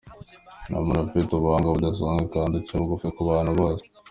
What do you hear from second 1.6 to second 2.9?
budasanzwe kandi uca